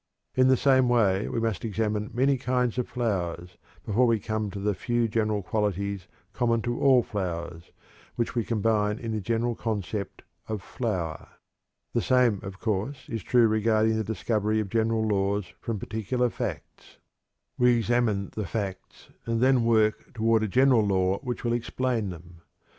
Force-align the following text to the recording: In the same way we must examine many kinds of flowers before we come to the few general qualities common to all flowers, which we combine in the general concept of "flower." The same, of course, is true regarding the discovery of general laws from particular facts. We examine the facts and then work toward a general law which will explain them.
In 0.33 0.47
the 0.47 0.57
same 0.57 0.89
way 0.89 1.27
we 1.29 1.39
must 1.39 1.63
examine 1.63 2.09
many 2.11 2.35
kinds 2.35 2.79
of 2.79 2.89
flowers 2.89 3.57
before 3.85 4.07
we 4.07 4.19
come 4.19 4.49
to 4.49 4.59
the 4.59 4.73
few 4.73 5.07
general 5.07 5.43
qualities 5.43 6.07
common 6.33 6.63
to 6.63 6.81
all 6.81 7.03
flowers, 7.03 7.71
which 8.15 8.33
we 8.33 8.43
combine 8.43 8.97
in 8.97 9.11
the 9.11 9.21
general 9.21 9.53
concept 9.53 10.23
of 10.47 10.63
"flower." 10.63 11.27
The 11.93 12.01
same, 12.01 12.39
of 12.41 12.59
course, 12.59 13.09
is 13.09 13.21
true 13.21 13.47
regarding 13.47 13.95
the 13.95 14.03
discovery 14.03 14.59
of 14.59 14.69
general 14.69 15.07
laws 15.07 15.53
from 15.59 15.77
particular 15.77 16.31
facts. 16.31 16.97
We 17.59 17.77
examine 17.77 18.31
the 18.33 18.47
facts 18.47 19.09
and 19.27 19.39
then 19.39 19.65
work 19.65 20.13
toward 20.15 20.41
a 20.41 20.47
general 20.47 20.83
law 20.83 21.19
which 21.19 21.43
will 21.43 21.53
explain 21.53 22.09
them. 22.09 22.41